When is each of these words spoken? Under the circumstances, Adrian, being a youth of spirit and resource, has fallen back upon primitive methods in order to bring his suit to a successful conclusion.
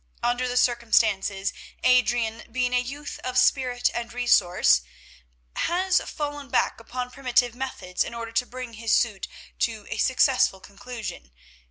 Under 0.23 0.47
the 0.47 0.57
circumstances, 0.57 1.53
Adrian, 1.83 2.51
being 2.51 2.73
a 2.73 2.79
youth 2.81 3.19
of 3.23 3.37
spirit 3.37 3.91
and 3.93 4.11
resource, 4.11 4.81
has 5.57 6.01
fallen 6.01 6.49
back 6.49 6.79
upon 6.79 7.11
primitive 7.11 7.53
methods 7.53 8.03
in 8.03 8.15
order 8.15 8.31
to 8.31 8.47
bring 8.47 8.73
his 8.73 8.91
suit 8.93 9.27
to 9.59 9.85
a 9.91 9.97
successful 9.97 10.59
conclusion. 10.59 11.29